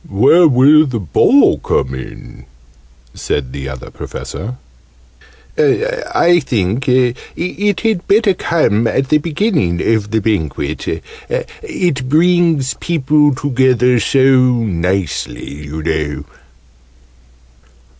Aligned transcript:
"Where 0.09 0.47
will 0.47 0.87
the 0.87 0.99
Ball 0.99 1.59
come 1.59 1.93
in?" 1.93 2.45
said 3.13 3.53
the 3.53 3.69
Other 3.69 3.91
Professor. 3.91 4.55
"I 5.59 6.39
think 6.43 6.89
it 6.89 7.79
had 7.81 8.07
better 8.07 8.33
come 8.33 8.87
at 8.87 9.09
the 9.09 9.19
beginning 9.19 9.79
of 9.93 10.09
the 10.09 10.19
Banquet 10.19 10.87
it 11.29 12.09
brings 12.09 12.73
people 12.73 13.35
together 13.35 13.99
so 13.99 14.25
nicely, 14.55 15.65
you 15.65 15.83
know." 15.83 16.25